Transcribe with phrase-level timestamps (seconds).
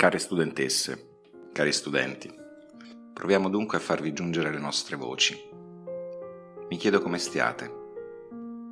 [0.00, 1.08] Care studentesse,
[1.52, 2.32] cari studenti,
[3.12, 5.36] proviamo dunque a farvi giungere le nostre voci.
[6.68, 7.68] Mi chiedo come stiate.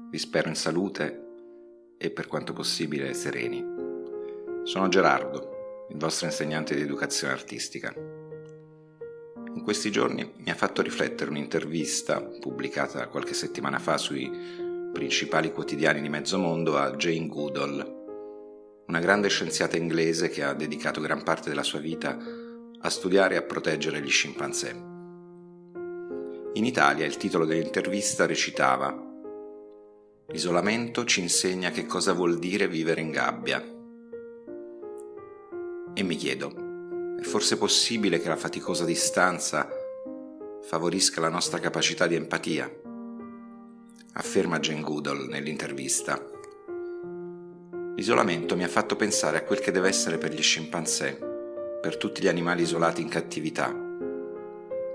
[0.08, 1.24] Vi spero in salute
[1.98, 3.60] e per quanto possibile sereni.
[4.62, 7.92] Sono Gerardo, il vostro insegnante di educazione artistica.
[7.92, 14.30] In questi giorni mi ha fatto riflettere un'intervista pubblicata qualche settimana fa sui
[14.92, 17.95] principali quotidiani di mezzo mondo a Jane Goodall,
[18.86, 22.16] una grande scienziata inglese che ha dedicato gran parte della sua vita
[22.78, 24.70] a studiare e a proteggere gli scimpanzé.
[26.52, 29.04] In Italia il titolo dell'intervista recitava
[30.28, 33.62] L'isolamento ci insegna che cosa vuol dire vivere in gabbia.
[35.94, 39.68] E mi chiedo, è forse possibile che la faticosa distanza
[40.62, 42.70] favorisca la nostra capacità di empatia?
[44.14, 46.35] Afferma Jane Goodall nell'intervista.
[47.96, 51.18] L'isolamento mi ha fatto pensare a quel che deve essere per gli scimpanzé,
[51.80, 53.74] per tutti gli animali isolati in cattività,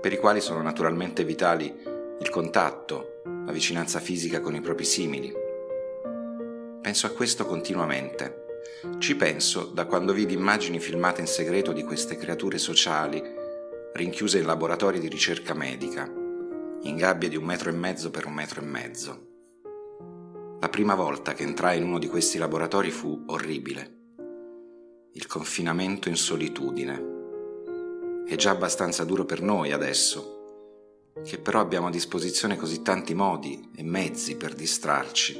[0.00, 1.74] per i quali sono naturalmente vitali
[2.20, 5.32] il contatto, la vicinanza fisica con i propri simili.
[6.80, 8.44] Penso a questo continuamente.
[8.98, 13.20] Ci penso da quando vidi immagini filmate in segreto di queste creature sociali,
[13.94, 16.08] rinchiuse in laboratori di ricerca medica,
[16.82, 19.30] in gabbie di un metro e mezzo per un metro e mezzo
[20.62, 23.94] la prima volta che entrai in uno di questi laboratori fu orribile.
[25.14, 28.22] Il confinamento in solitudine.
[28.24, 33.70] È già abbastanza duro per noi adesso, che però abbiamo a disposizione così tanti modi
[33.74, 35.36] e mezzi per distrarci.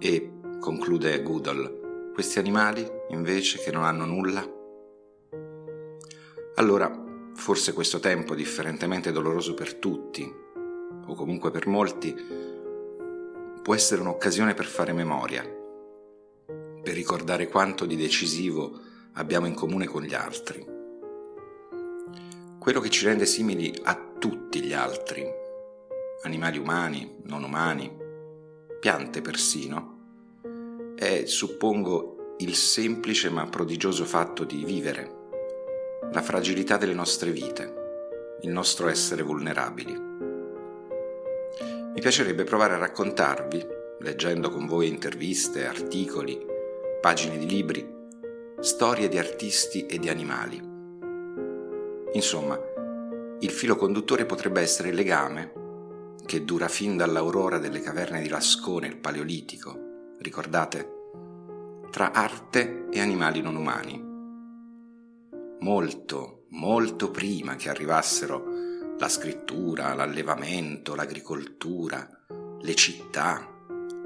[0.00, 4.44] E, conclude Goodall, questi animali, invece, che non hanno nulla?
[6.56, 10.28] Allora, forse questo tempo, differentemente doloroso per tutti,
[11.06, 12.50] o comunque per molti,
[13.62, 15.42] può essere un'occasione per fare memoria,
[16.82, 18.78] per ricordare quanto di decisivo
[19.14, 20.66] abbiamo in comune con gli altri.
[22.58, 25.24] Quello che ci rende simili a tutti gli altri,
[26.22, 27.90] animali umani, non umani,
[28.80, 35.20] piante persino, è, suppongo, il semplice ma prodigioso fatto di vivere,
[36.12, 40.31] la fragilità delle nostre vite, il nostro essere vulnerabili.
[41.94, 43.66] Mi piacerebbe provare a raccontarvi,
[44.00, 46.40] leggendo con voi interviste, articoli,
[47.02, 47.86] pagine di libri,
[48.60, 50.58] storie di artisti e di animali.
[52.12, 52.58] Insomma,
[53.40, 55.52] il filo conduttore potrebbe essere il legame
[56.24, 61.00] che dura fin dall'aurora delle caverne di Lascone, il Paleolitico, ricordate?
[61.90, 64.02] Tra arte e animali non umani.
[65.60, 68.51] Molto, molto prima che arrivassero
[69.02, 72.08] la scrittura, l'allevamento, l'agricoltura,
[72.60, 73.44] le città,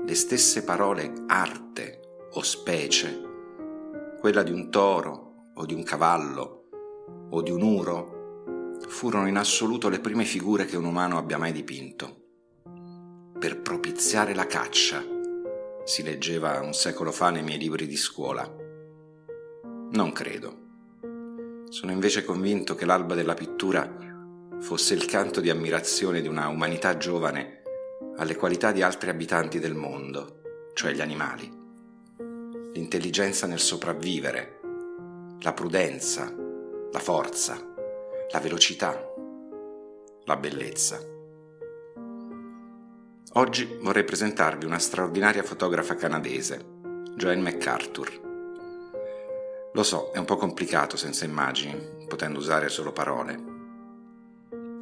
[0.02, 3.20] le stesse parole arte o specie,
[4.18, 6.68] quella di un toro o di un cavallo
[7.28, 11.52] o di un uro, furono in assoluto le prime figure che un umano abbia mai
[11.52, 12.22] dipinto.
[13.38, 15.04] Per propiziare la caccia,
[15.84, 18.50] si leggeva un secolo fa nei miei libri di scuola.
[19.90, 20.64] Non credo.
[21.68, 24.05] Sono invece convinto che l'alba della pittura
[24.60, 27.62] fosse il canto di ammirazione di una umanità giovane
[28.16, 30.40] alle qualità di altri abitanti del mondo,
[30.74, 31.64] cioè gli animali.
[32.72, 34.60] L'intelligenza nel sopravvivere,
[35.40, 36.32] la prudenza,
[36.90, 37.56] la forza,
[38.30, 38.98] la velocità,
[40.24, 40.98] la bellezza.
[43.34, 46.64] Oggi vorrei presentarvi una straordinaria fotografa canadese,
[47.14, 48.24] Joanne MacArthur.
[49.74, 53.55] Lo so, è un po' complicato senza immagini, potendo usare solo parole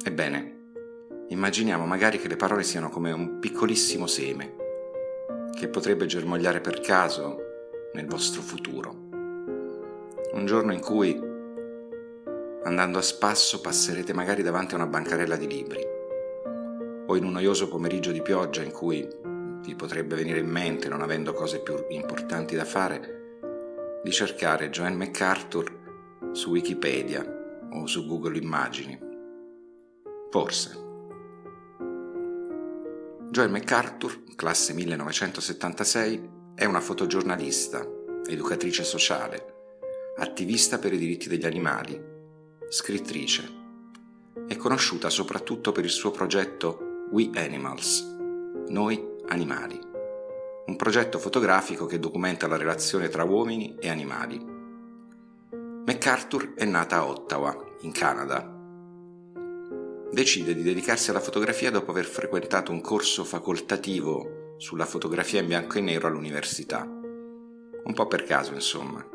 [0.07, 4.53] Ebbene, immaginiamo magari che le parole siano come un piccolissimo seme
[5.57, 7.37] che potrebbe germogliare per caso
[7.93, 8.91] nel vostro futuro.
[10.33, 11.19] Un giorno in cui,
[12.65, 15.83] andando a spasso, passerete magari davanti a una bancarella di libri,
[17.07, 19.09] o in un noioso pomeriggio di pioggia in cui
[19.63, 23.39] vi potrebbe venire in mente, non avendo cose più importanti da fare,
[24.03, 27.25] di cercare Joanne MacArthur su Wikipedia
[27.71, 29.04] o su Google Immagini
[30.35, 30.83] Forse.
[33.31, 37.87] Joel MacArthur, classe 1976, è una fotogiornalista,
[38.27, 39.53] educatrice sociale,
[40.17, 41.97] attivista per i diritti degli animali,
[42.67, 43.49] scrittrice.
[44.45, 48.01] È conosciuta soprattutto per il suo progetto We Animals,
[48.67, 49.79] Noi Animali,
[50.65, 54.45] un progetto fotografico che documenta la relazione tra uomini e animali.
[55.85, 58.54] MacArthur è nata a Ottawa, in Canada,
[60.15, 65.77] decide di dedicarsi alla fotografia dopo aver frequentato un corso facoltativo sulla fotografia in bianco
[65.77, 66.83] e nero all'università.
[66.85, 69.05] Un po' per caso, insomma,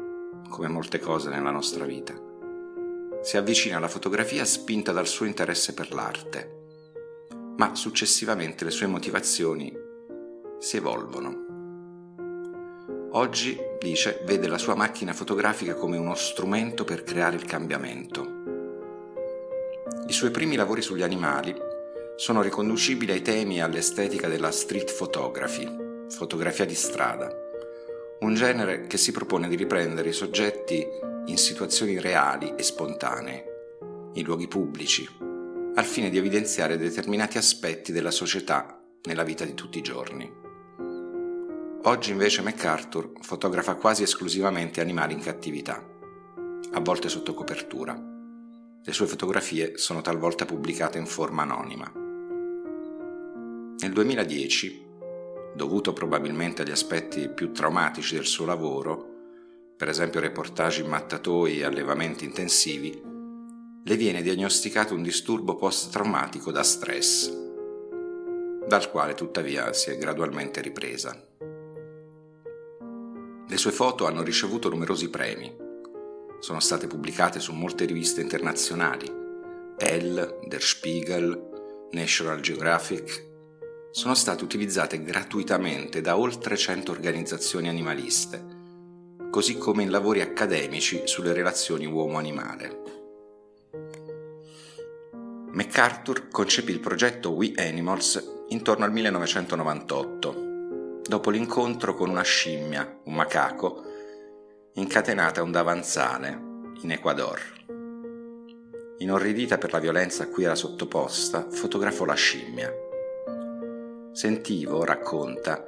[0.51, 2.13] come molte cose nella nostra vita.
[3.23, 6.59] Si avvicina alla fotografia spinta dal suo interesse per l'arte,
[7.57, 9.75] ma successivamente le sue motivazioni
[10.59, 11.47] si evolvono.
[13.13, 18.30] Oggi, dice, vede la sua macchina fotografica come uno strumento per creare il cambiamento.
[20.11, 21.55] I suoi primi lavori sugli animali
[22.17, 25.69] sono riconducibili ai temi e all'estetica della street photography,
[26.09, 27.33] fotografia di strada,
[28.19, 30.85] un genere che si propone di riprendere i soggetti
[31.27, 33.45] in situazioni reali e spontanee,
[34.15, 35.09] in luoghi pubblici,
[35.77, 40.29] al fine di evidenziare determinati aspetti della società nella vita di tutti i giorni.
[41.85, 45.81] Oggi invece MacArthur fotografa quasi esclusivamente animali in cattività,
[46.73, 48.10] a volte sotto copertura.
[48.83, 51.93] Le sue fotografie sono talvolta pubblicate in forma anonima.
[53.79, 54.87] Nel 2010,
[55.55, 59.09] dovuto probabilmente agli aspetti più traumatici del suo lavoro,
[59.77, 63.03] per esempio reportage in mattatoi e allevamenti intensivi,
[63.85, 67.31] le viene diagnosticato un disturbo post-traumatico da stress,
[68.67, 71.15] dal quale tuttavia si è gradualmente ripresa.
[73.47, 75.69] Le sue foto hanno ricevuto numerosi premi.
[76.41, 79.07] Sono state pubblicate su molte riviste internazionali,
[79.77, 83.29] Elle, Der Spiegel, National Geographic.
[83.91, 88.43] Sono state utilizzate gratuitamente da oltre 100 organizzazioni animaliste,
[89.31, 92.83] così come in lavori accademici sulle relazioni uomo-animale.
[95.53, 100.49] MacArthur concepì il progetto We Animals intorno al 1998
[101.07, 103.90] dopo l'incontro con una scimmia, un macaco,
[104.75, 106.41] incatenata a un davanzale
[106.83, 107.41] in Ecuador.
[108.99, 112.73] Inorridita per la violenza a cui era sottoposta, fotografò la scimmia.
[114.13, 115.67] Sentivo, racconta,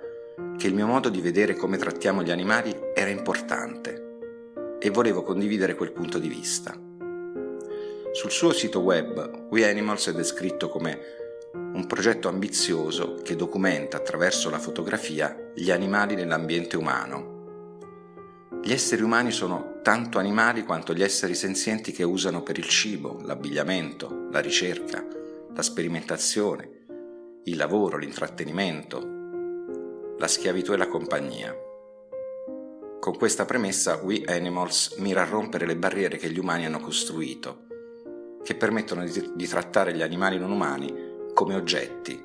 [0.57, 5.75] che il mio modo di vedere come trattiamo gli animali era importante e volevo condividere
[5.75, 6.73] quel punto di vista.
[8.13, 10.99] Sul suo sito web We Animals è descritto come
[11.55, 17.32] un progetto ambizioso che documenta attraverso la fotografia gli animali nell'ambiente umano.
[18.65, 23.19] Gli esseri umani sono tanto animali quanto gli esseri senzienti che usano per il cibo,
[23.23, 25.05] l'abbigliamento, la ricerca,
[25.53, 26.85] la sperimentazione,
[27.43, 31.53] il lavoro, l'intrattenimento, la schiavitù e la compagnia.
[33.01, 37.67] Con questa premessa We Animals mira a rompere le barriere che gli umani hanno costruito,
[38.45, 40.95] che permettono di, di trattare gli animali non umani
[41.35, 42.21] come oggetti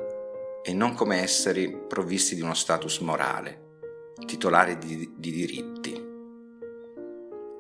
[0.62, 6.07] e non come esseri provvisti di uno status morale, titolari di, di diritti.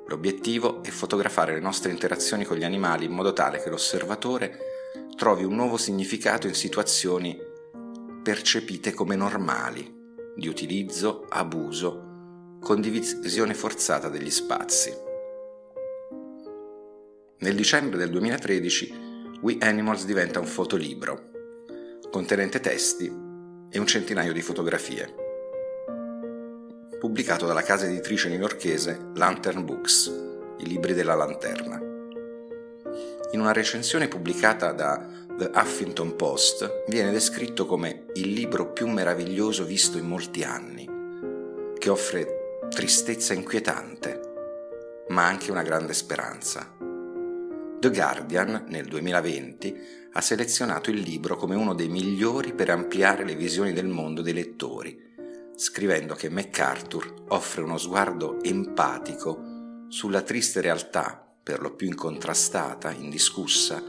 [0.08, 4.58] L'obiettivo è fotografare le nostre interazioni con gli animali in modo tale che l'osservatore
[5.18, 7.38] trovi un nuovo significato in situazioni
[8.24, 9.94] percepite come normali,
[10.36, 14.94] di utilizzo, abuso, condivisione forzata degli spazi.
[17.40, 19.06] Nel dicembre del 2013
[19.42, 21.30] We Animals diventa un fotolibro
[22.10, 23.06] contenente testi
[23.70, 25.27] e un centinaio di fotografie.
[27.00, 30.12] Pubblicato dalla casa editrice newyorchese Lantern Books,
[30.58, 31.80] i libri della lanterna.
[33.34, 35.06] In una recensione pubblicata da
[35.38, 40.90] The Huffington Post viene descritto come il libro più meraviglioso visto in molti anni,
[41.78, 44.20] che offre tristezza inquietante,
[45.10, 46.76] ma anche una grande speranza.
[47.80, 49.82] The Guardian, nel 2020,
[50.14, 54.34] ha selezionato il libro come uno dei migliori per ampliare le visioni del mondo dei
[54.34, 55.07] lettori,
[55.58, 63.82] scrivendo che MacArthur offre uno sguardo empatico sulla triste realtà, per lo più incontrastata, indiscussa,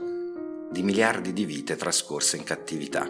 [0.70, 3.04] di miliardi di vite trascorse in cattività.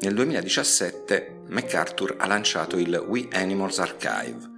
[0.00, 4.54] Nel 2017 MacArthur ha lanciato il We Animals Archive,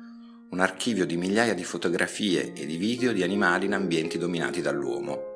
[0.51, 5.28] un archivio di migliaia di fotografie e di video di animali in ambienti dominati dall'uomo.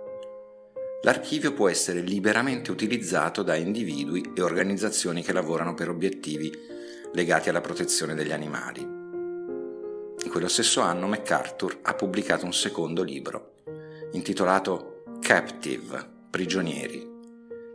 [1.04, 6.52] L'archivio può essere liberamente utilizzato da individui e organizzazioni che lavorano per obiettivi
[7.12, 8.80] legati alla protezione degli animali.
[8.80, 13.54] In quello stesso anno MacArthur ha pubblicato un secondo libro,
[14.12, 17.04] intitolato Captive, prigionieri.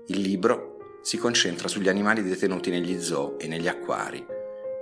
[0.07, 4.25] Il libro si concentra sugli animali detenuti negli zoo e negli acquari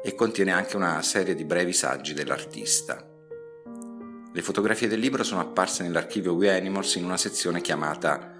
[0.04, 3.04] e contiene anche una serie di brevi saggi dell'artista.
[4.32, 8.35] Le fotografie del libro sono apparse nell'archivio We Animals in una sezione chiamata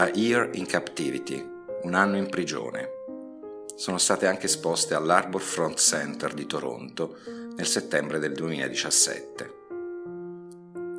[0.00, 1.46] A Year in Captivity,
[1.82, 2.88] un anno in prigione.
[3.74, 7.18] Sono state anche esposte all'Arbor Front Center di Toronto
[7.54, 9.54] nel settembre del 2017.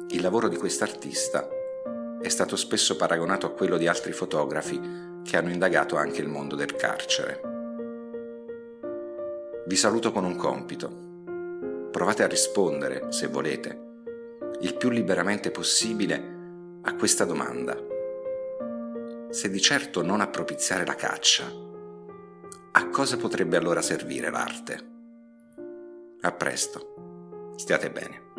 [0.09, 1.49] Il lavoro di quest'artista
[2.21, 4.79] è stato spesso paragonato a quello di altri fotografi
[5.23, 7.41] che hanno indagato anche il mondo del carcere.
[9.65, 11.89] Vi saluto con un compito.
[11.89, 13.81] provate a rispondere, se volete,
[14.59, 17.89] il più liberamente possibile a questa domanda.
[19.31, 21.45] Se di certo non a propiziare la caccia,
[22.73, 24.89] a cosa potrebbe allora servire l'arte?
[26.19, 28.30] A presto, stiate bene.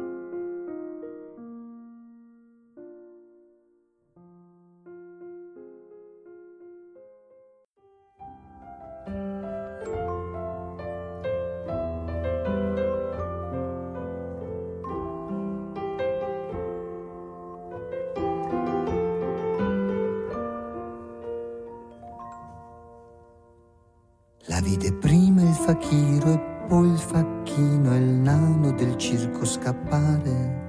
[24.62, 30.60] Vide prima il fakiro e poi il facchino e il nano del circo scappare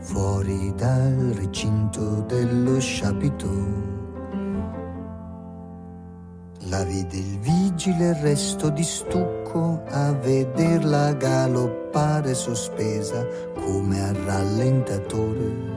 [0.00, 4.00] fuori dal recinto dello sciapito.
[6.66, 13.24] La vide il vigile il resto di stucco a vederla galoppare sospesa
[13.54, 15.70] come a rallentatore.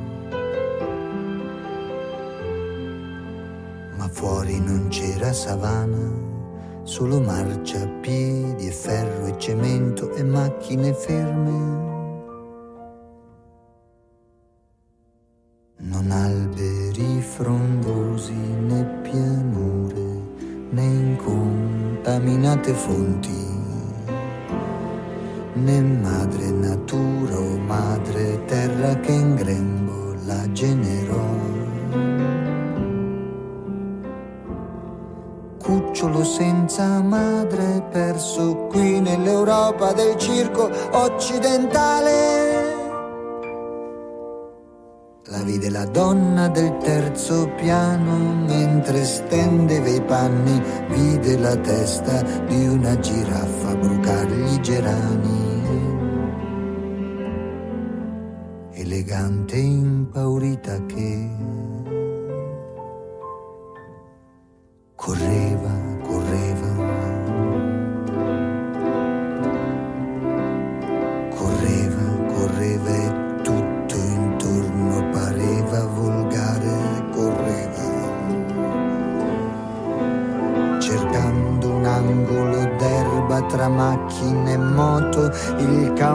[3.98, 6.35] Ma fuori non c'era savana
[6.86, 11.84] solo marciapiedi e ferro e cemento e macchine ferme.
[15.78, 20.24] Non alberi frondosi né pianure
[20.72, 23.48] né incontaminate fonti,
[25.56, 30.85] né madre natura o madre terra che in grembo la generò.
[36.26, 42.44] Senza madre perso qui nell'Europa del circo occidentale.
[45.28, 52.68] La vide la donna del terzo piano mentre stendeva i panni, vide la testa di
[52.68, 55.54] una giraffa brucargli gerani.
[58.72, 61.30] Elegante e impaurita che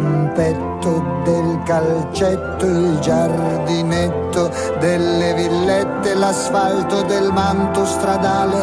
[0.01, 8.59] campetto del calcetto, il giardinetto delle villette, l'asfalto del manto stradale.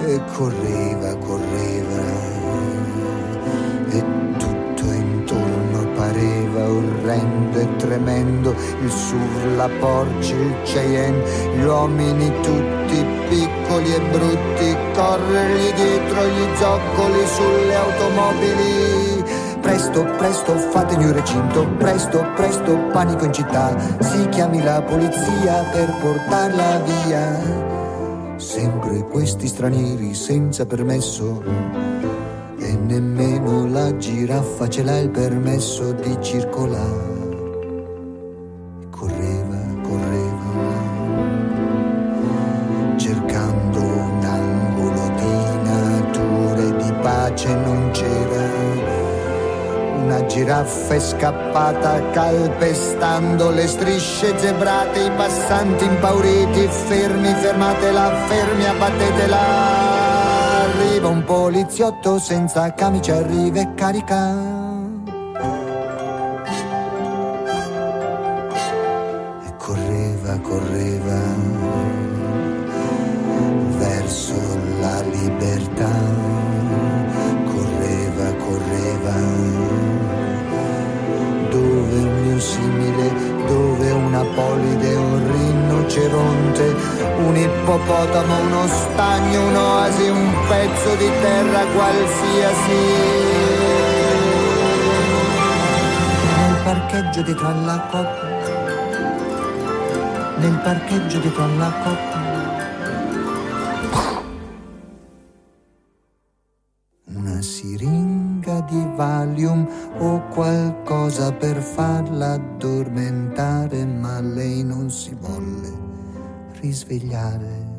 [0.00, 2.02] E correva, correva,
[3.90, 4.04] e
[4.36, 13.06] tutto intorno pareva orrendo e tremendo, il SUV, la Porsche, il Cheyenne, gli uomini tutti
[13.28, 22.26] piccoli e brutti, corrergli dietro gli zoccoli sulle automobili Presto, presto, fatemi un recinto, presto,
[22.34, 27.40] presto, panico in città, si chiami la polizia per portarla via.
[28.36, 31.42] Sempre questi stranieri senza permesso
[32.58, 37.11] e nemmeno la giraffa ce l'ha il permesso di circolare.
[50.94, 59.38] È scappata calpestando le strisce zebrate, i passanti impauriti, fermi, fermatela, fermi, abbattetela.
[60.62, 64.61] Arriva un poliziotto senza camicia, arriva e carica.
[84.52, 86.76] Una polide, un rinoceronte,
[87.24, 92.80] un ippopotamo, uno stagno, un'oasi, un pezzo di terra qualsiasi.
[96.36, 98.30] Nel parcheggio dietro alla
[100.36, 102.11] nel parcheggio dietro alla.
[112.92, 115.72] Addormentare, ma lei non si volle
[116.60, 117.70] risvegliare.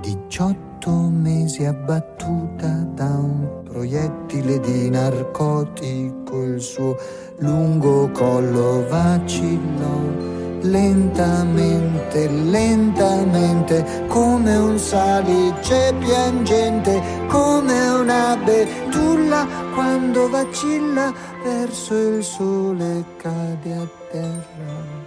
[0.00, 6.96] 18 mesi abbattuta da un proiettile di narcotico, il suo
[7.38, 10.33] lungo collo vacillò
[10.64, 23.72] lentamente, lentamente, come un salice piangente, come una betulla quando vacilla verso il sole cade
[23.72, 25.03] a terra.